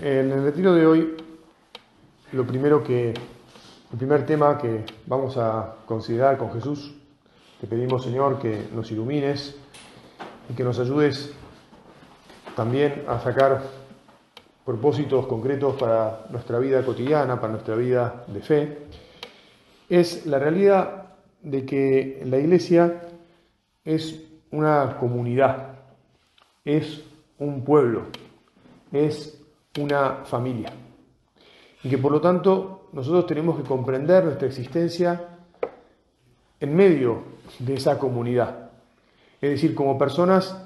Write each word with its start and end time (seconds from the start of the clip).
En 0.00 0.30
el 0.30 0.44
retiro 0.44 0.74
de 0.74 0.86
hoy, 0.86 1.16
lo 2.32 2.46
primero 2.46 2.84
que, 2.84 3.08
el 3.08 3.96
primer 3.96 4.26
tema 4.26 4.58
que 4.58 4.84
vamos 5.06 5.38
a 5.38 5.76
considerar 5.86 6.36
con 6.36 6.52
Jesús, 6.52 6.94
te 7.58 7.66
pedimos 7.66 8.04
Señor 8.04 8.38
que 8.38 8.68
nos 8.74 8.90
ilumines 8.90 9.56
y 10.50 10.52
que 10.52 10.64
nos 10.64 10.78
ayudes 10.78 11.32
también 12.54 13.04
a 13.08 13.18
sacar 13.20 13.62
propósitos 14.66 15.26
concretos 15.26 15.76
para 15.76 16.26
nuestra 16.28 16.58
vida 16.58 16.84
cotidiana, 16.84 17.40
para 17.40 17.54
nuestra 17.54 17.74
vida 17.74 18.26
de 18.26 18.40
fe, 18.42 18.78
es 19.88 20.26
la 20.26 20.38
realidad 20.38 21.06
de 21.40 21.64
que 21.64 22.22
la 22.26 22.36
iglesia 22.36 23.02
es 23.82 24.22
una 24.50 24.98
comunidad, 25.00 25.78
es 26.66 27.02
un 27.38 27.64
pueblo, 27.64 28.02
es 28.92 29.40
una 29.78 30.24
familia. 30.24 30.72
Y 31.82 31.88
que 31.88 31.98
por 31.98 32.12
lo 32.12 32.20
tanto 32.20 32.88
nosotros 32.92 33.26
tenemos 33.26 33.56
que 33.56 33.68
comprender 33.68 34.24
nuestra 34.24 34.48
existencia 34.48 35.28
en 36.60 36.74
medio 36.74 37.22
de 37.58 37.74
esa 37.74 37.98
comunidad. 37.98 38.70
Es 39.40 39.50
decir, 39.50 39.74
como 39.74 39.98
personas 39.98 40.56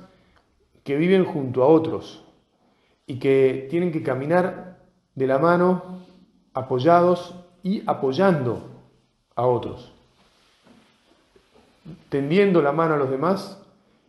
que 0.84 0.97
viven 0.97 1.25
junto 1.25 1.62
a 1.62 1.67
otros 1.67 2.25
y 3.06 3.19
que 3.19 3.67
tienen 3.69 3.92
que 3.92 4.02
caminar 4.02 4.78
de 5.14 5.27
la 5.27 5.39
mano, 5.39 6.00
apoyados 6.55 7.34
y 7.62 7.83
apoyando 7.86 8.70
a 9.34 9.47
otros, 9.47 9.92
tendiendo 12.08 12.62
la 12.62 12.72
mano 12.72 12.95
a 12.95 12.98
los 12.98 13.11
demás 13.11 13.61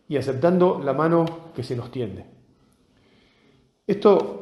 y 0.08 0.16
aceptando 0.16 0.80
la 0.82 0.92
mano 0.92 1.24
que 1.54 1.62
se 1.62 1.76
nos 1.76 1.90
tiende. 1.90 2.24
Esto 3.86 4.41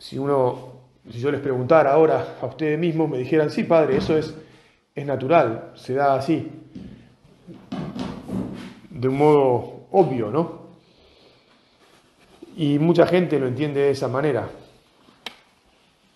si 0.00 0.18
uno, 0.18 0.72
si 1.10 1.20
yo 1.20 1.30
les 1.30 1.42
preguntara 1.42 1.92
ahora 1.92 2.38
a 2.40 2.46
ustedes 2.46 2.78
mismos, 2.78 3.08
me 3.08 3.18
dijeran, 3.18 3.50
sí, 3.50 3.64
padre, 3.64 3.98
eso 3.98 4.16
es, 4.16 4.34
es 4.94 5.06
natural, 5.06 5.72
se 5.74 5.92
da 5.92 6.14
así, 6.14 6.50
de 8.88 9.08
un 9.08 9.16
modo 9.18 9.86
obvio, 9.90 10.30
¿no? 10.30 10.60
Y 12.56 12.78
mucha 12.78 13.06
gente 13.06 13.38
lo 13.38 13.46
entiende 13.46 13.80
de 13.80 13.90
esa 13.90 14.08
manera. 14.08 14.48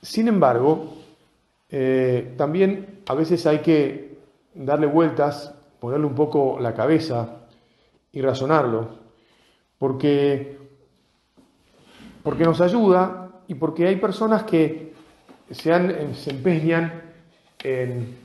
Sin 0.00 0.28
embargo, 0.28 0.94
eh, 1.68 2.32
también 2.38 3.00
a 3.06 3.14
veces 3.14 3.44
hay 3.46 3.58
que 3.58 4.16
darle 4.54 4.86
vueltas, 4.86 5.54
ponerle 5.78 6.06
un 6.06 6.14
poco 6.14 6.58
la 6.58 6.72
cabeza 6.72 7.42
y 8.12 8.22
razonarlo, 8.22 8.98
porque, 9.76 10.56
porque 12.22 12.44
nos 12.44 12.62
ayuda 12.62 13.23
y 13.48 13.54
porque 13.54 13.86
hay 13.86 13.96
personas 13.96 14.44
que 14.44 14.94
se, 15.50 15.72
empeñan 16.30 17.02
en, 17.62 18.16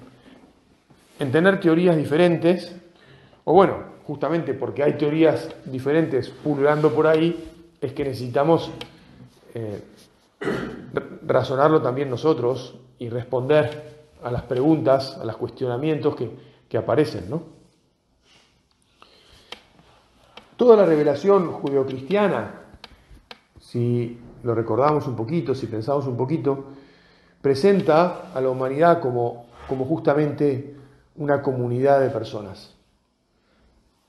en 1.20 1.32
tener 1.32 1.60
teorías 1.60 1.96
diferentes, 1.98 2.76
o 3.44 3.54
bueno, 3.54 3.78
justamente 4.06 4.54
porque 4.54 4.84
hay 4.84 4.94
teorías 4.94 5.50
diferentes 5.66 6.30
pululando 6.30 6.92
por 6.94 7.08
ahí, 7.08 7.52
es 7.82 7.94
que 7.94 8.04
necesitamos 8.04 8.72
eh, 9.54 9.82
razonarlo 11.26 11.82
también 11.82 12.10
nosotros 12.10 12.76
y 12.98 13.10
responder 13.10 14.00
a 14.24 14.32
las 14.32 14.44
preguntas, 14.44 15.18
a 15.22 15.26
los 15.26 15.38
cuestionamientos 15.38 16.16
que, 16.16 16.30
que 16.68 16.78
aparecen, 16.78 17.30
¿no? 17.30 17.44
Toda 20.58 20.76
la 20.76 20.86
revelación 20.86 21.52
judeocristiana, 21.54 22.64
si 23.62 24.20
lo 24.44 24.56
recordamos 24.56 25.08
un 25.08 25.16
poquito, 25.16 25.54
si 25.54 25.68
pensamos 25.68 26.08
un 26.08 26.18
poquito, 26.18 26.66
presenta 27.42 28.32
a 28.34 28.42
la 28.42 28.50
humanidad 28.50 29.00
como, 29.00 29.48
como 29.68 29.86
justamente 29.86 30.76
una 31.16 31.42
comunidad 31.42 32.00
de 32.00 32.10
personas. 32.10 32.76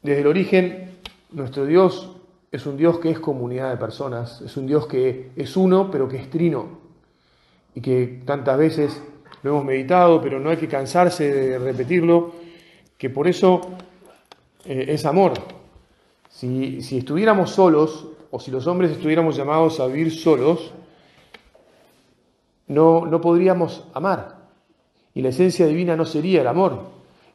Desde 0.03 0.21
el 0.21 0.27
origen, 0.27 0.99
nuestro 1.33 1.67
Dios 1.67 2.17
es 2.51 2.67
un 2.67 2.77
Dios 2.77 2.99
que 2.99 3.11
es 3.11 3.21
comunidad 3.21 3.71
de 3.71 3.77
personas, 3.77 4.41
es 4.41 4.57
un 4.57 4.67
Dios 4.67 4.87
que 4.87 5.31
es 5.37 5.57
uno, 5.57 5.91
pero 5.91 6.09
que 6.09 6.17
es 6.17 6.31
trino, 6.31 6.81
y 7.75 7.81
que 7.81 8.23
tantas 8.25 8.59
veces 8.59 9.03
lo 9.43 9.51
hemos 9.51 9.65
meditado, 9.65 10.21
pero 10.21 10.41
no 10.41 10.51
hay 10.51 10.57
que 10.57 10.69
cansarse 10.69 11.33
de 11.33 11.59
repetirlo, 11.59 12.33
que 12.99 13.11
por 13.11 13.29
eso 13.29 13.61
eh, 14.65 14.87
es 14.89 15.05
amor. 15.07 15.33
Si, 16.29 16.83
si 16.83 16.99
estuviéramos 16.99 17.51
solos, 17.51 18.09
o 18.31 18.39
si 18.41 18.51
los 18.51 18.67
hombres 18.67 18.93
estuviéramos 18.93 19.37
llamados 19.37 19.81
a 19.81 19.87
vivir 19.87 20.13
solos, 20.13 20.73
no, 22.69 23.05
no 23.07 23.21
podríamos 23.21 23.85
amar. 23.95 24.37
Y 25.15 25.23
la 25.23 25.31
esencia 25.31 25.67
divina 25.67 25.97
no 25.97 26.05
sería 26.05 26.41
el 26.41 26.47
amor. 26.47 26.83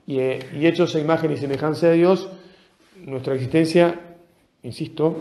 Y, 0.07 0.19
eh, 0.19 0.39
y 0.53 0.65
hechos 0.65 0.95
a 0.95 0.99
imagen 0.99 1.31
y 1.31 1.37
semejanza 1.37 1.87
de 1.87 1.95
Dios, 1.95 2.29
nuestra 3.05 3.33
existencia, 3.33 3.99
insisto, 4.63 5.15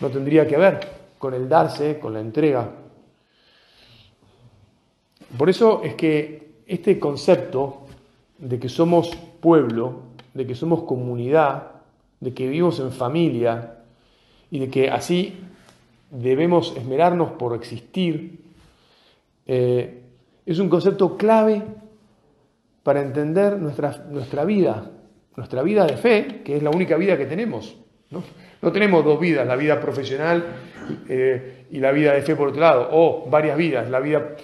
no 0.00 0.08
tendría 0.08 0.46
que 0.46 0.56
ver 0.56 0.80
con 1.18 1.34
el 1.34 1.48
darse, 1.48 2.00
con 2.00 2.14
la 2.14 2.20
entrega. 2.20 2.68
Por 5.38 5.48
eso 5.48 5.82
es 5.84 5.94
que 5.94 6.54
este 6.66 6.98
concepto 6.98 7.86
de 8.38 8.58
que 8.58 8.68
somos 8.68 9.16
pueblo, 9.40 10.00
de 10.34 10.46
que 10.46 10.54
somos 10.54 10.82
comunidad, 10.82 11.70
de 12.18 12.34
que 12.34 12.44
vivimos 12.46 12.80
en 12.80 12.90
familia, 12.90 13.81
y 14.52 14.58
de 14.58 14.68
que 14.68 14.90
así 14.90 15.40
debemos 16.10 16.76
esmerarnos 16.76 17.32
por 17.32 17.56
existir, 17.56 18.38
eh, 19.46 20.02
es 20.44 20.58
un 20.58 20.68
concepto 20.68 21.16
clave 21.16 21.62
para 22.82 23.00
entender 23.00 23.58
nuestra, 23.58 24.04
nuestra 24.10 24.44
vida, 24.44 24.90
nuestra 25.36 25.62
vida 25.62 25.86
de 25.86 25.96
fe, 25.96 26.42
que 26.44 26.58
es 26.58 26.62
la 26.62 26.68
única 26.68 26.98
vida 26.98 27.16
que 27.16 27.24
tenemos. 27.24 27.78
No, 28.10 28.22
no 28.60 28.70
tenemos 28.70 29.02
dos 29.02 29.18
vidas, 29.18 29.46
la 29.46 29.56
vida 29.56 29.80
profesional 29.80 30.44
eh, 31.08 31.64
y 31.70 31.78
la 31.78 31.90
vida 31.90 32.12
de 32.12 32.20
fe 32.20 32.36
por 32.36 32.48
otro 32.48 32.60
lado, 32.60 32.90
o 32.92 33.30
varias 33.30 33.56
vidas, 33.56 33.88
la 33.88 34.00
vida 34.00 34.36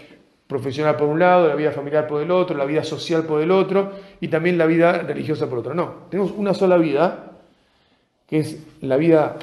profesional 0.46 0.96
por 0.96 1.08
un 1.08 1.18
lado, 1.18 1.48
la 1.48 1.54
vida 1.54 1.70
familiar 1.70 2.06
por 2.06 2.22
el 2.22 2.30
otro, 2.30 2.56
la 2.56 2.64
vida 2.64 2.82
social 2.82 3.24
por 3.24 3.42
el 3.42 3.50
otro 3.50 3.92
y 4.22 4.28
también 4.28 4.56
la 4.56 4.64
vida 4.64 5.02
religiosa 5.02 5.50
por 5.50 5.58
otro. 5.58 5.74
No, 5.74 6.06
tenemos 6.08 6.32
una 6.34 6.54
sola 6.54 6.78
vida, 6.78 7.32
que 8.26 8.38
es 8.38 8.64
la 8.80 8.96
vida 8.96 9.36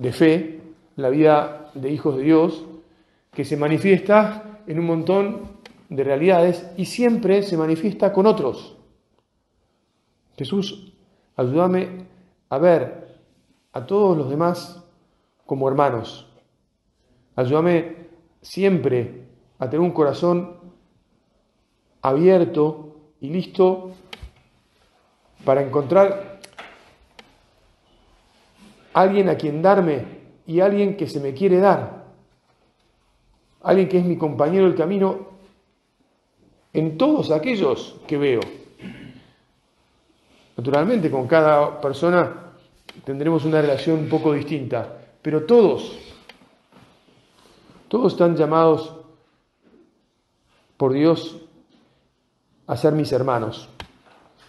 de 0.00 0.12
fe, 0.12 0.60
la 0.96 1.10
vida 1.10 1.70
de 1.74 1.90
hijos 1.90 2.16
de 2.16 2.22
Dios, 2.22 2.64
que 3.32 3.44
se 3.44 3.56
manifiesta 3.56 4.60
en 4.66 4.78
un 4.78 4.86
montón 4.86 5.42
de 5.90 6.02
realidades 6.02 6.66
y 6.78 6.86
siempre 6.86 7.42
se 7.42 7.58
manifiesta 7.58 8.12
con 8.12 8.24
otros. 8.26 8.78
Jesús, 10.38 10.94
ayúdame 11.36 12.06
a 12.48 12.58
ver 12.58 13.20
a 13.72 13.84
todos 13.84 14.16
los 14.16 14.30
demás 14.30 14.82
como 15.44 15.68
hermanos. 15.68 16.26
Ayúdame 17.36 17.96
siempre 18.40 19.26
a 19.58 19.68
tener 19.68 19.80
un 19.80 19.92
corazón 19.92 20.56
abierto 22.00 22.96
y 23.20 23.28
listo 23.28 23.90
para 25.44 25.60
encontrar 25.62 26.39
alguien 29.00 29.28
a 29.28 29.36
quien 29.36 29.62
darme 29.62 30.04
y 30.46 30.60
alguien 30.60 30.96
que 30.96 31.06
se 31.06 31.20
me 31.20 31.32
quiere 31.32 31.58
dar, 31.58 32.04
alguien 33.62 33.88
que 33.88 33.98
es 33.98 34.04
mi 34.04 34.16
compañero 34.16 34.66
del 34.66 34.74
camino 34.74 35.28
en 36.72 36.96
todos 36.96 37.30
aquellos 37.30 37.96
que 38.06 38.16
veo. 38.16 38.40
Naturalmente 40.56 41.10
con 41.10 41.26
cada 41.26 41.80
persona 41.80 42.52
tendremos 43.04 43.44
una 43.44 43.60
relación 43.60 44.00
un 44.00 44.08
poco 44.08 44.32
distinta, 44.32 44.98
pero 45.22 45.44
todos, 45.44 45.98
todos 47.88 48.12
están 48.12 48.36
llamados 48.36 48.94
por 50.76 50.92
Dios 50.92 51.36
a 52.66 52.76
ser 52.76 52.92
mis 52.92 53.12
hermanos. 53.12 53.68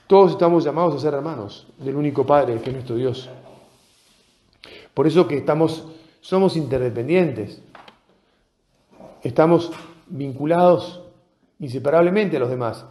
Todos 0.08 0.32
estamos 0.32 0.64
llamados 0.64 0.96
a 0.96 1.00
ser 1.00 1.14
hermanos 1.14 1.68
del 1.78 1.96
único 1.96 2.26
Padre 2.26 2.60
que 2.60 2.70
es 2.70 2.74
nuestro 2.74 2.96
Dios. 2.96 3.30
Por 4.94 5.08
eso 5.08 5.28
que 5.28 5.38
estamos, 5.38 5.88
somos 6.22 6.56
interdependientes. 6.56 7.62
estamos 9.24 9.72
vinculados 10.08 11.02
inseparablemente 11.60 12.38
a 12.38 12.40
los 12.40 12.50
demás. 12.50 12.86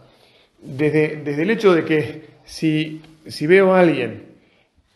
Desde, 0.59 1.17
desde 1.17 1.43
el 1.43 1.51
hecho 1.51 1.73
de 1.73 1.85
que 1.85 2.29
si, 2.45 3.01
si 3.27 3.47
veo 3.47 3.73
a 3.73 3.79
alguien 3.79 4.35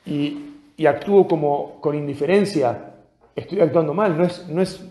y, 0.05 0.41
actúo 0.85 1.27
como 1.27 1.79
con 1.79 1.95
indiferencia, 1.95 2.93
estoy 3.35 3.61
actuando 3.61 3.93
mal, 3.93 4.17
no 4.17 4.25
es, 4.25 4.47
no 4.49 4.61
es 4.61 4.83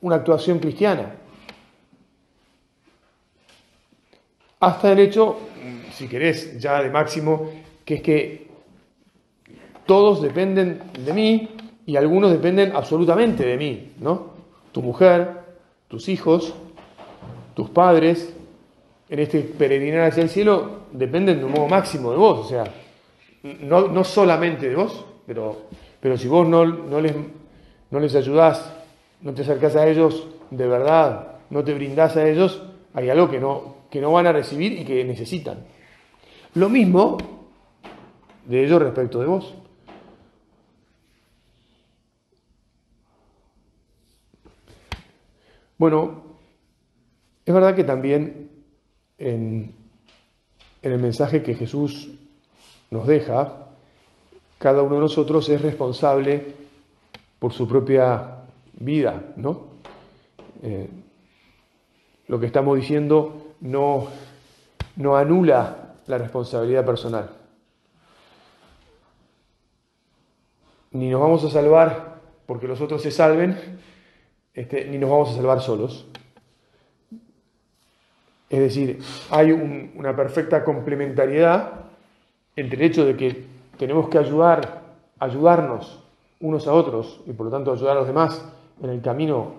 una 0.00 0.16
actuación 0.16 0.58
cristiana. 0.58 1.14
Hasta 4.60 4.92
el 4.92 5.00
hecho, 5.00 5.38
si 5.92 6.08
querés, 6.08 6.58
ya 6.58 6.82
de 6.82 6.90
máximo, 6.90 7.50
que 7.84 7.94
es 7.94 8.02
que 8.02 8.46
todos 9.84 10.22
dependen 10.22 10.80
de 11.04 11.12
mí 11.12 11.55
y 11.86 11.96
algunos 11.96 12.32
dependen 12.32 12.72
absolutamente 12.74 13.46
de 13.46 13.56
mí, 13.56 13.92
¿no? 14.00 14.34
Tu 14.72 14.82
mujer, 14.82 15.30
tus 15.88 16.08
hijos, 16.08 16.52
tus 17.54 17.70
padres, 17.70 18.34
en 19.08 19.18
este 19.20 19.40
peregrinar 19.40 20.10
hacia 20.10 20.24
el 20.24 20.28
cielo, 20.28 20.80
dependen 20.92 21.38
de 21.38 21.44
un 21.44 21.52
modo 21.52 21.68
máximo 21.68 22.10
de 22.10 22.16
vos, 22.16 22.40
o 22.40 22.48
sea, 22.48 22.64
no, 23.60 23.88
no 23.88 24.02
solamente 24.02 24.68
de 24.68 24.74
vos, 24.74 25.04
pero, 25.26 25.62
pero 26.00 26.18
si 26.18 26.26
vos 26.26 26.46
no, 26.46 26.64
no, 26.64 27.00
les, 27.00 27.14
no 27.90 28.00
les 28.00 28.14
ayudás, 28.16 28.72
no 29.22 29.32
te 29.32 29.42
acercás 29.42 29.76
a 29.76 29.86
ellos 29.86 30.26
de 30.50 30.66
verdad, 30.66 31.38
no 31.50 31.62
te 31.62 31.72
brindás 31.72 32.16
a 32.16 32.28
ellos, 32.28 32.62
hay 32.94 33.10
algo 33.10 33.30
que 33.30 33.38
no, 33.38 33.76
que 33.90 34.00
no 34.00 34.12
van 34.12 34.26
a 34.26 34.32
recibir 34.32 34.72
y 34.72 34.84
que 34.84 35.04
necesitan. 35.04 35.58
Lo 36.54 36.68
mismo 36.68 37.18
de 38.44 38.64
ellos 38.64 38.82
respecto 38.82 39.20
de 39.20 39.26
vos. 39.26 39.54
Bueno, 45.78 46.22
es 47.44 47.54
verdad 47.54 47.74
que 47.74 47.84
también 47.84 48.50
en, 49.18 49.74
el 50.82 50.98
mensaje 50.98 51.42
que 51.42 51.54
Jesús 51.54 52.10
nos 52.90 53.06
deja, 53.06 53.68
cada 54.58 54.82
uno 54.82 54.94
de 54.94 55.00
nosotros 55.02 55.48
es 55.48 55.60
responsable 55.60 56.54
por 57.38 57.52
su 57.52 57.68
propia 57.68 58.42
vida, 58.78 59.34
¿no? 59.36 59.66
Eh, 60.62 60.88
lo 62.28 62.40
que 62.40 62.46
estamos 62.46 62.76
diciendo 62.76 63.54
no, 63.60 64.08
no 64.96 65.16
anula 65.16 65.94
la 66.06 66.18
responsabilidad 66.18 66.84
personal. 66.84 67.30
Ni 70.92 71.10
nos 71.10 71.20
vamos 71.20 71.44
a 71.44 71.50
salvar 71.50 72.20
porque 72.46 72.66
los 72.66 72.80
otros 72.80 73.02
se 73.02 73.10
salven, 73.10 73.58
este, 74.56 74.86
ni 74.86 74.96
nos 74.96 75.10
vamos 75.10 75.30
a 75.30 75.36
salvar 75.36 75.60
solos. 75.60 76.06
Es 78.48 78.58
decir, 78.58 79.00
hay 79.30 79.52
una 79.52 80.16
perfecta 80.16 80.64
complementariedad 80.64 81.72
entre 82.56 82.78
el 82.78 82.90
hecho 82.90 83.04
de 83.04 83.16
que 83.16 83.44
tenemos 83.76 84.08
que 84.08 84.16
ayudar, 84.18 84.82
ayudarnos 85.18 86.02
unos 86.40 86.66
a 86.66 86.72
otros 86.72 87.20
y 87.26 87.32
por 87.32 87.46
lo 87.46 87.52
tanto 87.52 87.72
ayudar 87.72 87.96
a 87.96 88.00
los 88.00 88.06
demás 88.06 88.42
en 88.82 88.90
el 88.90 89.02
camino 89.02 89.54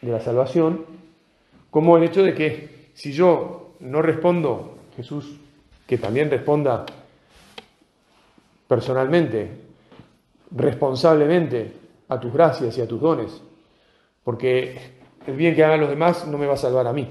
de 0.00 0.12
la 0.12 0.20
salvación, 0.20 0.86
como 1.70 1.96
el 1.98 2.04
hecho 2.04 2.22
de 2.22 2.34
que 2.34 2.90
si 2.94 3.12
yo 3.12 3.74
no 3.80 4.00
respondo, 4.00 4.78
Jesús, 4.96 5.38
que 5.86 5.98
también 5.98 6.30
responda 6.30 6.86
personalmente, 8.66 9.50
responsablemente 10.52 11.72
a 12.08 12.18
tus 12.18 12.32
gracias 12.32 12.78
y 12.78 12.80
a 12.80 12.88
tus 12.88 13.00
dones, 13.00 13.42
porque 14.28 14.76
el 15.26 15.36
bien 15.36 15.54
que 15.54 15.64
hagan 15.64 15.80
los 15.80 15.88
demás 15.88 16.26
no 16.26 16.36
me 16.36 16.44
va 16.44 16.52
a 16.52 16.58
salvar 16.58 16.86
a 16.86 16.92
mí. 16.92 17.08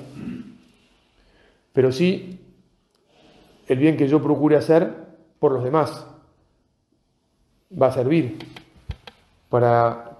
Pero 1.73 1.91
sí 1.91 2.39
el 3.67 3.79
bien 3.79 3.97
que 3.97 4.07
yo 4.07 4.21
procure 4.21 4.55
hacer 4.55 4.93
por 5.39 5.51
los 5.51 5.63
demás 5.63 6.05
va 7.73 7.87
a 7.87 7.91
servir 7.91 8.37
para 9.49 10.19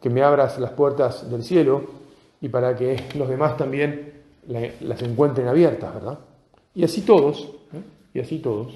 que 0.00 0.08
me 0.08 0.22
abras 0.22 0.60
las 0.60 0.70
puertas 0.70 1.28
del 1.28 1.42
cielo 1.42 1.86
y 2.40 2.48
para 2.50 2.76
que 2.76 3.06
los 3.16 3.28
demás 3.28 3.56
también 3.56 4.12
las 4.46 5.02
encuentren 5.02 5.48
abiertas, 5.48 5.92
¿verdad? 5.92 6.20
Y 6.72 6.84
así 6.84 7.00
todos, 7.00 7.50
¿eh? 7.72 7.82
y 8.14 8.20
así 8.20 8.38
todos. 8.38 8.74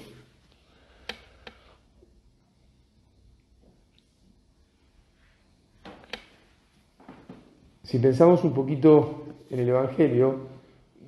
Si 7.93 7.99
pensamos 7.99 8.43
un 8.43 8.53
poquito 8.53 9.23
en 9.51 9.59
el 9.59 9.69
Evangelio, 9.69 10.35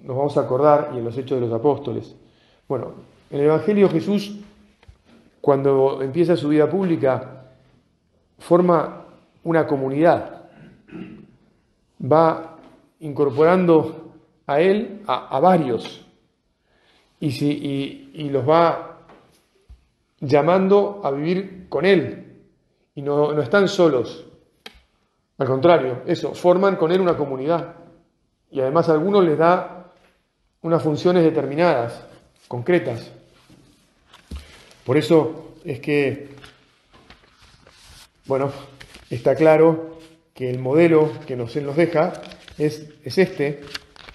nos 0.04 0.16
vamos 0.16 0.38
a 0.38 0.42
acordar, 0.42 0.92
y 0.94 1.00
en 1.00 1.04
los 1.04 1.18
hechos 1.18 1.42
de 1.42 1.48
los 1.48 1.52
apóstoles. 1.52 2.16
Bueno, 2.68 2.92
en 3.32 3.40
el 3.40 3.46
Evangelio 3.48 3.90
Jesús, 3.90 4.38
cuando 5.42 6.04
empieza 6.04 6.36
su 6.36 6.50
vida 6.50 6.70
pública, 6.70 7.48
forma 8.38 9.04
una 9.44 9.66
comunidad. 9.66 10.44
Va 12.00 12.56
incorporando 13.00 14.12
a 14.46 14.62
él 14.62 15.02
a, 15.08 15.40
varios 15.40 16.06
y, 17.20 17.30
y, 18.14 18.30
los 18.30 18.48
va 18.48 19.00
llamando 20.20 21.02
a 21.04 21.10
vivir 21.10 21.66
con 21.68 21.84
él. 21.84 22.44
Y 22.94 23.02
no, 23.02 23.34
no 23.34 23.42
están 23.42 23.68
solos, 23.68 24.28
al 25.38 25.48
contrario, 25.48 26.02
eso, 26.06 26.34
forman 26.34 26.78
con 26.78 26.92
él 26.92 27.02
una 27.02 27.18
comunidad. 27.18 27.76
Y 28.52 28.62
además 28.62 28.88
a 28.88 28.94
algunos 28.94 29.26
les 29.26 29.38
da 29.38 29.92
unas 30.62 30.82
funciones 30.82 31.24
determinadas, 31.24 32.06
concretas. 32.48 33.12
Por 34.86 34.98
eso 34.98 35.56
es 35.66 35.80
que, 35.80 36.30
bueno, 38.26 38.52
está 39.10 39.36
claro 39.36 40.00
que 40.34 40.50
el 40.50 40.60
modelo 40.60 41.12
que 41.26 41.36
nos, 41.36 41.56
él 41.56 41.66
nos 41.66 41.76
deja 41.76 42.14
es, 42.58 42.88
es 43.04 43.18
este. 43.18 43.62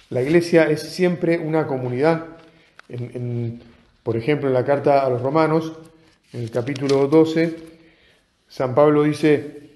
La 0.08 0.22
iglesia 0.22 0.70
es 0.70 0.80
siempre 0.80 1.38
una 1.38 1.66
comunidad. 1.66 2.26
por 4.02 4.16
ejemplo, 4.16 4.48
en 4.48 4.54
la 4.54 4.64
carta 4.64 5.04
a 5.04 5.10
los 5.10 5.20
romanos, 5.20 5.72
en 6.32 6.42
el 6.42 6.50
capítulo 6.50 7.08
12, 7.08 7.56
San 8.48 8.74
Pablo 8.74 9.02
dice, 9.02 9.69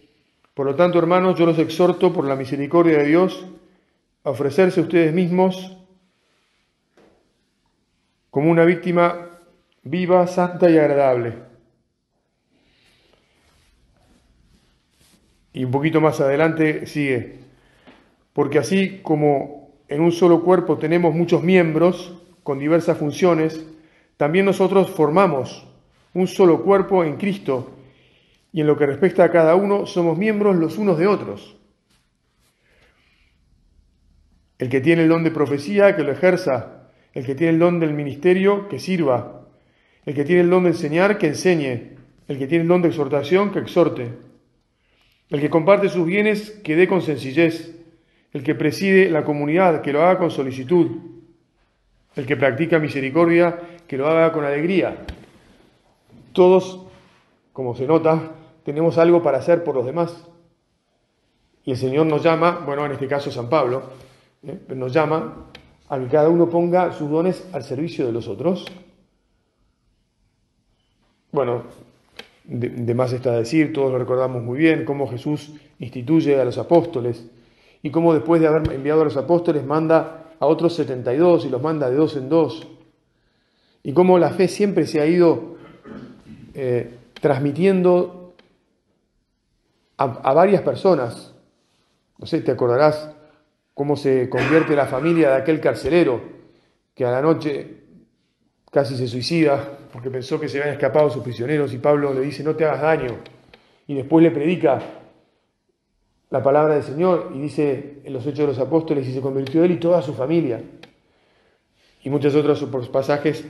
por 0.54 0.66
lo 0.66 0.76
tanto, 0.76 0.98
hermanos, 0.98 1.36
yo 1.36 1.46
los 1.46 1.58
exhorto 1.58 2.12
por 2.12 2.24
la 2.26 2.36
misericordia 2.36 2.98
de 2.98 3.06
Dios 3.06 3.44
a 4.22 4.30
ofrecerse 4.30 4.80
ustedes 4.80 5.12
mismos 5.12 5.76
como 8.30 8.50
una 8.50 8.64
víctima 8.64 9.30
viva, 9.82 10.26
santa 10.28 10.70
y 10.70 10.78
agradable. 10.78 11.34
Y 15.52 15.64
un 15.64 15.70
poquito 15.72 16.00
más 16.00 16.20
adelante 16.20 16.86
sigue, 16.86 17.38
porque 18.32 18.58
así 18.58 19.00
como 19.02 19.70
en 19.88 20.00
un 20.00 20.12
solo 20.12 20.42
cuerpo 20.42 20.78
tenemos 20.78 21.14
muchos 21.14 21.42
miembros 21.42 22.14
con 22.44 22.60
diversas 22.60 22.98
funciones, 22.98 23.64
también 24.16 24.44
nosotros 24.44 24.90
formamos 24.90 25.66
un 26.12 26.28
solo 26.28 26.62
cuerpo 26.62 27.02
en 27.04 27.16
Cristo 27.16 27.73
y 28.54 28.60
en 28.60 28.68
lo 28.68 28.78
que 28.78 28.86
respecta 28.86 29.24
a 29.24 29.32
cada 29.32 29.56
uno 29.56 29.84
somos 29.84 30.16
miembros 30.16 30.54
los 30.54 30.78
unos 30.78 30.96
de 30.96 31.08
otros. 31.08 31.56
El 34.58 34.68
que 34.68 34.80
tiene 34.80 35.02
el 35.02 35.08
don 35.08 35.24
de 35.24 35.32
profecía, 35.32 35.96
que 35.96 36.04
lo 36.04 36.12
ejerza. 36.12 36.88
El 37.14 37.26
que 37.26 37.34
tiene 37.34 37.54
el 37.54 37.58
don 37.58 37.80
del 37.80 37.92
ministerio, 37.92 38.68
que 38.68 38.78
sirva. 38.78 39.48
El 40.06 40.14
que 40.14 40.22
tiene 40.22 40.42
el 40.42 40.50
don 40.50 40.62
de 40.62 40.70
enseñar, 40.70 41.18
que 41.18 41.26
enseñe. 41.26 41.96
El 42.28 42.38
que 42.38 42.46
tiene 42.46 42.62
el 42.62 42.68
don 42.68 42.80
de 42.80 42.90
exhortación, 42.90 43.50
que 43.50 43.58
exhorte. 43.58 44.12
El 45.30 45.40
que 45.40 45.50
comparte 45.50 45.88
sus 45.88 46.06
bienes, 46.06 46.52
que 46.62 46.76
dé 46.76 46.86
con 46.86 47.02
sencillez. 47.02 47.74
El 48.32 48.44
que 48.44 48.54
preside 48.54 49.10
la 49.10 49.24
comunidad, 49.24 49.82
que 49.82 49.92
lo 49.92 50.00
haga 50.00 50.16
con 50.16 50.30
solicitud. 50.30 50.92
El 52.14 52.24
que 52.24 52.36
practica 52.36 52.78
misericordia, 52.78 53.58
que 53.88 53.96
lo 53.98 54.06
haga 54.06 54.30
con 54.30 54.44
alegría. 54.44 54.98
Todos, 56.32 56.86
como 57.52 57.74
se 57.74 57.88
nota, 57.88 58.30
tenemos 58.64 58.98
algo 58.98 59.22
para 59.22 59.38
hacer 59.38 59.62
por 59.62 59.74
los 59.74 59.86
demás. 59.86 60.26
Y 61.64 61.72
el 61.72 61.76
Señor 61.76 62.06
nos 62.06 62.22
llama, 62.22 62.62
bueno, 62.66 62.84
en 62.84 62.92
este 62.92 63.06
caso 63.06 63.30
San 63.30 63.48
Pablo, 63.48 63.82
¿eh? 64.42 64.58
nos 64.74 64.92
llama 64.92 65.46
a 65.88 65.98
que 65.98 66.06
cada 66.06 66.28
uno 66.28 66.48
ponga 66.48 66.92
sus 66.92 67.10
dones 67.10 67.46
al 67.52 67.62
servicio 67.62 68.06
de 68.06 68.12
los 68.12 68.28
otros. 68.28 68.66
Bueno, 71.32 71.64
de, 72.44 72.94
más 72.94 73.12
está 73.12 73.32
decir, 73.32 73.72
todos 73.72 73.92
lo 73.92 73.98
recordamos 73.98 74.42
muy 74.42 74.58
bien, 74.58 74.84
cómo 74.84 75.08
Jesús 75.08 75.52
instituye 75.78 76.40
a 76.40 76.44
los 76.44 76.58
apóstoles 76.58 77.26
y 77.82 77.90
cómo 77.90 78.14
después 78.14 78.40
de 78.40 78.46
haber 78.46 78.72
enviado 78.72 79.02
a 79.02 79.04
los 79.04 79.16
apóstoles 79.16 79.64
manda 79.64 80.32
a 80.38 80.46
otros 80.46 80.74
72 80.74 81.46
y 81.46 81.48
los 81.48 81.62
manda 81.62 81.90
de 81.90 81.96
dos 81.96 82.16
en 82.16 82.28
dos. 82.28 82.66
Y 83.82 83.92
cómo 83.92 84.18
la 84.18 84.30
fe 84.30 84.48
siempre 84.48 84.86
se 84.86 85.00
ha 85.00 85.06
ido 85.06 85.56
eh, 86.54 86.94
transmitiendo 87.20 88.23
a, 89.96 90.32
varias 90.32 90.62
personas. 90.62 91.34
No 92.18 92.26
sé, 92.26 92.40
te 92.40 92.52
acordarás 92.52 93.10
cómo 93.74 93.96
se 93.96 94.28
convierte 94.28 94.76
la 94.76 94.86
familia 94.86 95.30
de 95.30 95.36
aquel 95.36 95.60
carcelero 95.60 96.20
que 96.94 97.04
a 97.04 97.10
la 97.10 97.20
noche 97.20 97.82
casi 98.70 98.96
se 98.96 99.08
suicida 99.08 99.78
porque 99.92 100.10
pensó 100.10 100.40
que 100.40 100.48
se 100.48 100.58
habían 100.58 100.74
escapado 100.74 101.10
sus 101.10 101.22
prisioneros 101.22 101.72
y 101.72 101.78
Pablo 101.78 102.12
le 102.12 102.20
dice 102.20 102.42
no 102.42 102.54
te 102.54 102.64
hagas 102.64 102.82
daño 102.82 103.16
y 103.86 103.94
después 103.94 104.22
le 104.22 104.30
predica 104.30 104.80
la 106.30 106.42
palabra 106.42 106.74
del 106.74 106.82
Señor 106.82 107.30
y 107.34 107.40
dice 107.40 108.00
en 108.02 108.12
los 108.12 108.26
Hechos 108.26 108.38
de 108.38 108.46
los 108.48 108.58
Apóstoles 108.58 109.06
y 109.06 109.12
se 109.12 109.20
convirtió 109.20 109.62
él 109.62 109.72
y 109.72 109.76
toda 109.76 110.02
su 110.02 110.14
familia. 110.14 110.60
Y 112.02 112.10
muchos 112.10 112.34
otros 112.34 112.64
pasajes 112.88 113.44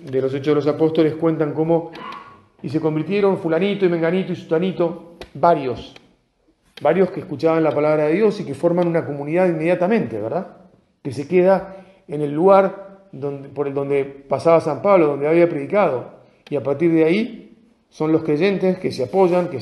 de 0.00 0.20
los 0.20 0.34
Hechos 0.34 0.48
de 0.48 0.54
los 0.56 0.66
Apóstoles 0.66 1.14
cuentan 1.14 1.54
cómo 1.54 1.92
y 2.62 2.68
se 2.68 2.80
convirtieron 2.80 3.38
fulanito 3.38 3.86
y 3.86 3.88
menganito 3.88 4.32
y 4.32 4.36
sutanito, 4.36 5.15
varios, 5.40 5.94
varios 6.80 7.10
que 7.10 7.20
escuchaban 7.20 7.62
la 7.62 7.74
palabra 7.74 8.06
de 8.06 8.14
Dios 8.14 8.40
y 8.40 8.44
que 8.44 8.54
forman 8.54 8.88
una 8.88 9.04
comunidad 9.04 9.48
inmediatamente, 9.48 10.20
¿verdad? 10.20 10.56
Que 11.02 11.12
se 11.12 11.28
queda 11.28 11.76
en 12.08 12.22
el 12.22 12.32
lugar 12.32 13.08
donde, 13.12 13.48
por 13.48 13.66
el 13.66 13.74
donde 13.74 14.04
pasaba 14.04 14.60
San 14.60 14.82
Pablo, 14.82 15.06
donde 15.08 15.28
había 15.28 15.48
predicado. 15.48 16.16
Y 16.48 16.56
a 16.56 16.62
partir 16.62 16.92
de 16.92 17.04
ahí 17.04 17.46
son 17.88 18.12
los 18.12 18.22
creyentes 18.22 18.78
que 18.78 18.92
se 18.92 19.04
apoyan, 19.04 19.48
que, 19.48 19.60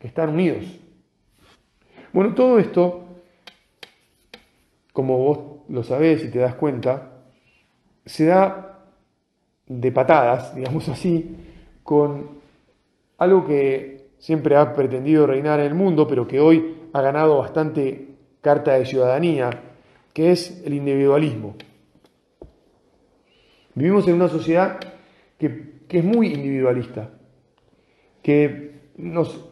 están 0.00 0.28
unidos. 0.28 0.64
Bueno, 2.12 2.34
todo 2.34 2.58
esto, 2.58 3.04
como 4.92 5.16
vos 5.16 5.38
lo 5.70 5.82
sabés 5.82 6.22
y 6.24 6.30
te 6.30 6.40
das 6.40 6.56
cuenta, 6.56 7.22
se 8.04 8.26
da 8.26 8.84
de 9.66 9.90
patadas, 9.92 10.54
digamos 10.56 10.88
así, 10.90 11.36
con 11.82 12.38
algo 13.16 13.46
que 13.46 13.93
siempre 14.18 14.56
ha 14.56 14.74
pretendido 14.74 15.26
reinar 15.26 15.60
en 15.60 15.66
el 15.66 15.74
mundo, 15.74 16.06
pero 16.06 16.26
que 16.26 16.40
hoy 16.40 16.88
ha 16.92 17.00
ganado 17.00 17.38
bastante 17.38 18.08
carta 18.40 18.74
de 18.74 18.86
ciudadanía, 18.86 19.50
que 20.12 20.30
es 20.30 20.62
el 20.64 20.74
individualismo. 20.74 21.56
Vivimos 23.74 24.06
en 24.06 24.14
una 24.14 24.28
sociedad 24.28 24.78
que, 25.38 25.74
es 25.88 26.04
muy 26.04 26.28
individualista, 26.28 27.10
que 28.22 28.80
nos, 28.96 29.48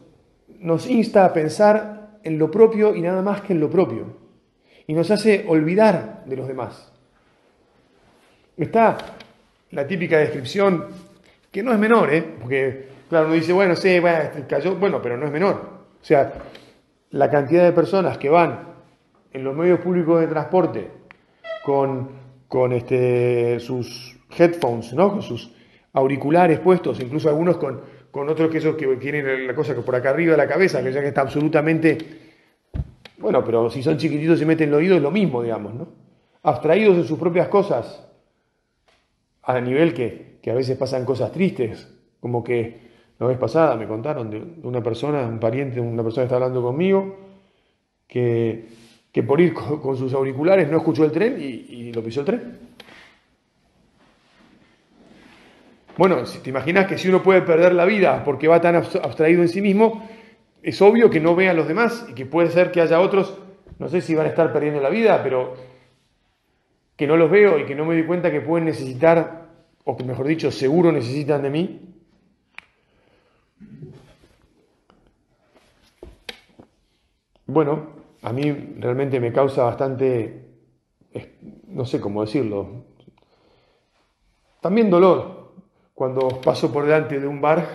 nos 0.59 0.89
insta 0.89 1.25
a 1.25 1.33
pensar 1.33 2.19
en 2.23 2.37
lo 2.37 2.51
propio 2.51 2.95
y 2.95 3.01
nada 3.01 3.21
más 3.21 3.41
que 3.41 3.53
en 3.53 3.59
lo 3.59 3.69
propio, 3.69 4.17
y 4.87 4.93
nos 4.93 5.09
hace 5.11 5.45
olvidar 5.47 6.23
de 6.25 6.35
los 6.35 6.47
demás. 6.47 6.91
Está 8.57 8.97
la 9.71 9.87
típica 9.87 10.17
descripción, 10.17 10.87
que 11.51 11.63
no 11.63 11.73
es 11.73 11.79
menor, 11.79 12.13
¿eh? 12.13 12.23
porque 12.39 12.92
claro, 13.13 13.27
uno 13.27 13.35
dice, 13.35 13.53
bueno, 13.53 13.75
sí, 13.75 13.99
bueno, 13.99 14.29
cayó, 14.49 14.75
bueno, 14.75 14.99
pero 14.99 15.17
no 15.17 15.27
es 15.27 15.31
menor. 15.31 15.61
O 16.01 16.03
sea, 16.03 16.33
la 17.11 17.29
cantidad 17.29 17.63
de 17.63 17.71
personas 17.71 18.17
que 18.17 18.27
van 18.27 18.69
en 19.31 19.43
los 19.43 19.55
medios 19.55 19.79
públicos 19.81 20.19
de 20.19 20.25
transporte 20.25 20.89
con, 21.63 22.09
con 22.47 22.73
este, 22.73 23.59
sus 23.59 24.19
headphones, 24.35 24.93
¿no? 24.93 25.11
con 25.11 25.21
sus 25.21 25.53
auriculares 25.93 26.59
puestos, 26.59 26.99
incluso 27.01 27.29
algunos 27.29 27.57
con, 27.57 27.81
con 28.09 28.27
otros 28.29 28.49
que 28.49 28.57
esos 28.57 28.75
que 28.75 28.87
tienen 28.95 29.45
la 29.45 29.53
cosa 29.53 29.75
que 29.75 29.81
por 29.81 29.95
acá 29.95 30.09
arriba 30.09 30.31
de 30.31 30.37
la 30.37 30.47
cabeza, 30.47 30.81
que 30.81 30.91
ya 30.91 31.01
que 31.01 31.09
está 31.09 31.21
absolutamente, 31.21 31.97
bueno, 33.19 33.43
pero 33.43 33.69
si 33.69 33.83
son 33.83 33.99
chiquititos 33.99 34.41
y 34.41 34.45
meten 34.45 34.69
en 34.69 34.73
el 34.73 34.79
oído 34.79 34.95
es 34.95 35.03
lo 35.03 35.11
mismo, 35.11 35.43
digamos, 35.43 35.75
¿no? 35.75 35.87
Abstraídos 36.41 36.97
de 36.97 37.03
sus 37.03 37.19
propias 37.19 37.47
cosas, 37.47 38.07
a 39.43 39.61
nivel 39.61 39.93
que, 39.93 40.39
que 40.41 40.49
a 40.49 40.55
veces 40.55 40.75
pasan 40.79 41.05
cosas 41.05 41.31
tristes, 41.31 41.87
como 42.19 42.43
que 42.43 42.91
la 43.19 43.27
vez 43.27 43.37
pasada 43.37 43.75
me 43.75 43.87
contaron 43.87 44.29
de 44.29 44.43
una 44.63 44.81
persona, 44.81 45.21
un 45.21 45.39
pariente, 45.39 45.79
una 45.79 46.03
persona 46.03 46.23
que 46.23 46.25
está 46.25 46.35
hablando 46.35 46.61
conmigo, 46.61 47.15
que, 48.07 48.67
que 49.11 49.23
por 49.23 49.39
ir 49.39 49.53
con, 49.53 49.97
sus 49.97 50.13
auriculares 50.13 50.69
no 50.69 50.77
escuchó 50.77 51.05
el 51.05 51.11
tren 51.11 51.37
y, 51.39 51.45
y, 51.45 51.93
lo 51.93 52.03
pisó 52.03 52.21
el 52.21 52.25
tren. 52.25 52.59
Bueno, 55.95 56.25
si 56.25 56.39
te 56.39 56.49
imaginas 56.49 56.87
que 56.87 56.97
si 56.97 57.07
uno 57.07 57.21
puede 57.21 57.43
perder 57.43 57.73
la 57.73 57.85
vida 57.85 58.23
porque 58.23 58.47
va 58.47 58.59
tan 58.59 58.75
abstraído 58.75 59.43
en 59.43 59.49
sí 59.49 59.61
mismo, 59.61 60.07
es 60.63 60.81
obvio 60.81 61.09
que 61.09 61.19
no 61.19 61.35
ve 61.35 61.49
a 61.49 61.53
los 61.53 61.67
demás 61.67 62.07
y 62.09 62.13
que 62.13 62.25
puede 62.25 62.49
ser 62.49 62.71
que 62.71 62.81
haya 62.81 62.99
otros, 62.99 63.37
no 63.77 63.89
sé 63.89 64.01
si 64.01 64.15
van 64.15 64.25
a 64.25 64.29
estar 64.29 64.51
perdiendo 64.51 64.81
la 64.81 64.89
vida, 64.89 65.21
pero 65.21 65.53
que 66.95 67.07
no 67.07 67.17
los 67.17 67.29
veo 67.29 67.59
y 67.59 67.65
que 67.65 67.75
no 67.75 67.85
me 67.85 67.95
doy 67.95 68.05
cuenta 68.05 68.31
que 68.31 68.41
pueden 68.41 68.65
necesitar, 68.65 69.49
o 69.83 69.97
que 69.97 70.03
mejor 70.03 70.27
dicho, 70.27 70.51
seguro 70.51 70.91
necesitan 70.91 71.41
de 71.41 71.49
mí. 71.49 71.92
Bueno, 77.45 77.87
a 78.21 78.31
mí 78.31 78.51
realmente 78.79 79.19
me 79.19 79.33
causa 79.33 79.63
bastante, 79.63 80.45
no 81.67 81.85
sé 81.85 81.99
cómo 81.99 82.21
decirlo, 82.21 82.85
también 84.61 84.89
dolor 84.89 85.51
cuando 85.93 86.29
paso 86.41 86.71
por 86.71 86.85
delante 86.85 87.19
de 87.19 87.27
un 87.27 87.41
bar 87.41 87.67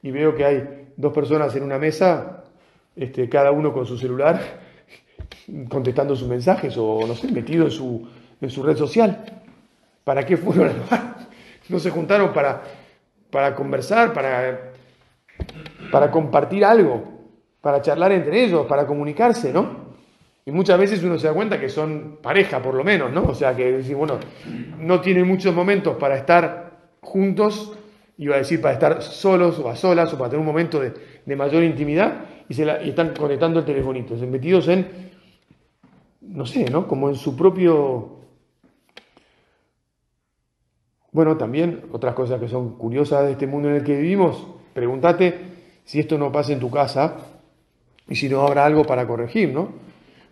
y 0.00 0.12
veo 0.12 0.36
que 0.36 0.44
hay 0.44 0.92
dos 0.96 1.12
personas 1.12 1.54
en 1.56 1.64
una 1.64 1.76
mesa, 1.76 2.44
este, 2.94 3.28
cada 3.28 3.50
uno 3.50 3.72
con 3.72 3.84
su 3.84 3.98
celular, 3.98 4.40
contestando 5.68 6.14
sus 6.14 6.28
mensajes 6.28 6.76
o, 6.76 7.00
no 7.04 7.16
sé, 7.16 7.32
metido 7.32 7.64
en 7.64 7.70
su, 7.72 8.08
en 8.40 8.48
su 8.48 8.62
red 8.62 8.76
social. 8.76 9.24
¿Para 10.04 10.24
qué 10.24 10.36
fueron 10.36 10.68
al 10.68 10.80
bar? 10.88 11.16
No 11.68 11.80
se 11.80 11.90
juntaron 11.90 12.32
para, 12.32 12.62
para 13.30 13.56
conversar, 13.56 14.12
para, 14.12 14.72
para 15.90 16.12
compartir 16.12 16.64
algo, 16.64 17.19
para 17.60 17.82
charlar 17.82 18.12
entre 18.12 18.44
ellos, 18.44 18.66
para 18.66 18.86
comunicarse, 18.86 19.52
¿no? 19.52 19.90
Y 20.46 20.52
muchas 20.52 20.78
veces 20.78 21.02
uno 21.04 21.18
se 21.18 21.26
da 21.26 21.34
cuenta 21.34 21.60
que 21.60 21.68
son 21.68 22.18
pareja, 22.22 22.62
por 22.62 22.74
lo 22.74 22.82
menos, 22.82 23.12
¿no? 23.12 23.24
O 23.24 23.34
sea, 23.34 23.54
que 23.54 23.78
bueno, 23.94 24.18
no 24.78 25.00
tienen 25.00 25.26
muchos 25.26 25.54
momentos 25.54 25.96
para 25.96 26.16
estar 26.16 26.70
juntos, 27.00 27.76
iba 28.16 28.36
a 28.36 28.38
decir 28.38 28.60
para 28.60 28.74
estar 28.74 29.02
solos 29.02 29.58
o 29.58 29.68
a 29.68 29.76
solas 29.76 30.12
o 30.12 30.18
para 30.18 30.30
tener 30.30 30.40
un 30.40 30.46
momento 30.46 30.80
de, 30.80 31.36
mayor 31.36 31.62
intimidad 31.62 32.24
y, 32.48 32.54
se 32.54 32.64
y 32.84 32.88
están 32.88 33.14
conectando 33.14 33.60
el 33.60 33.64
telefonito, 33.64 34.14
metidos 34.26 34.66
en, 34.68 35.10
no 36.22 36.46
sé, 36.46 36.68
¿no? 36.70 36.88
Como 36.88 37.08
en 37.08 37.14
su 37.14 37.36
propio 37.36 38.20
bueno, 41.12 41.36
también 41.36 41.82
otras 41.92 42.14
cosas 42.14 42.40
que 42.40 42.48
son 42.48 42.76
curiosas 42.76 43.26
de 43.26 43.32
este 43.32 43.46
mundo 43.46 43.68
en 43.68 43.76
el 43.76 43.84
que 43.84 43.96
vivimos, 43.96 44.46
pregúntate 44.72 45.38
si 45.84 45.98
esto 45.98 46.18
no 46.18 46.30
pasa 46.30 46.52
en 46.52 46.60
tu 46.60 46.70
casa 46.70 47.16
y 48.10 48.16
si 48.16 48.28
no 48.28 48.42
habrá 48.42 48.66
algo 48.66 48.84
para 48.84 49.06
corregir, 49.06 49.54
¿no? 49.54 49.72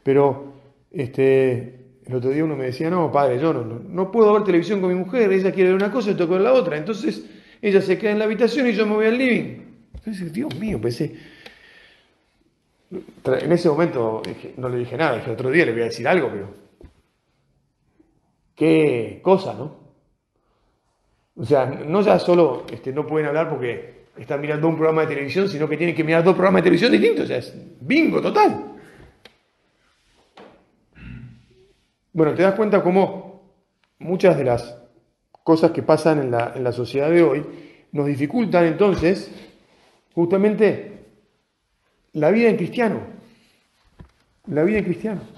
Pero 0.02 0.52
este, 0.90 1.78
el 2.04 2.14
otro 2.14 2.30
día 2.30 2.44
uno 2.44 2.56
me 2.56 2.66
decía, 2.66 2.90
no, 2.90 3.10
padre, 3.12 3.38
yo 3.38 3.52
no, 3.54 4.10
puedo 4.10 4.32
ver 4.32 4.44
televisión 4.44 4.80
con 4.80 4.90
mi 4.90 4.96
mujer, 4.96 5.32
ella 5.32 5.52
quiere 5.52 5.70
ver 5.70 5.76
una 5.76 5.92
cosa 5.92 6.10
y 6.10 6.16
yo 6.16 6.38
la 6.38 6.52
otra, 6.52 6.76
entonces 6.76 7.24
ella 7.62 7.80
se 7.80 7.96
queda 7.96 8.10
en 8.10 8.18
la 8.18 8.24
habitación 8.24 8.66
y 8.66 8.72
yo 8.72 8.84
me 8.84 8.94
voy 8.94 9.06
al 9.06 9.16
living. 9.16 9.62
Entonces, 9.94 10.32
Dios 10.32 10.54
mío, 10.58 10.80
pensé, 10.80 11.16
en 12.90 13.52
ese 13.52 13.68
momento 13.68 14.22
no 14.56 14.68
le 14.68 14.78
dije 14.78 14.96
nada, 14.96 15.16
dije 15.16 15.30
otro 15.30 15.50
día 15.50 15.64
le 15.64 15.72
voy 15.72 15.82
a 15.82 15.84
decir 15.84 16.08
algo, 16.08 16.30
pero 16.32 16.48
qué 18.56 19.20
cosa, 19.22 19.54
¿no? 19.54 19.88
O 21.36 21.44
sea, 21.44 21.66
no 21.66 22.00
ya 22.00 22.18
solo 22.18 22.64
este, 22.72 22.92
no 22.92 23.06
pueden 23.06 23.28
hablar 23.28 23.48
porque 23.48 24.06
están 24.18 24.40
mirando 24.40 24.68
un 24.68 24.76
programa 24.76 25.02
de 25.02 25.08
televisión, 25.08 25.48
sino 25.48 25.68
que 25.68 25.76
tienen 25.76 25.94
que 25.94 26.04
mirar 26.04 26.24
dos 26.24 26.34
programas 26.34 26.60
de 26.60 26.64
televisión 26.64 26.92
distintos. 26.92 27.24
O 27.24 27.26
sea, 27.26 27.38
es 27.38 27.54
bingo 27.80 28.20
total. 28.20 28.72
Bueno, 32.12 32.34
te 32.34 32.42
das 32.42 32.54
cuenta 32.54 32.82
cómo 32.82 33.52
muchas 33.98 34.36
de 34.36 34.44
las 34.44 34.76
cosas 35.44 35.70
que 35.70 35.82
pasan 35.82 36.20
en 36.20 36.30
la, 36.30 36.52
en 36.54 36.64
la 36.64 36.72
sociedad 36.72 37.10
de 37.10 37.22
hoy 37.22 37.44
nos 37.92 38.06
dificultan 38.06 38.64
entonces 38.66 39.30
justamente 40.14 40.98
la 42.12 42.30
vida 42.30 42.48
en 42.48 42.56
cristiano. 42.56 43.00
La 44.46 44.62
vida 44.64 44.78
en 44.78 44.84
cristiano. 44.84 45.37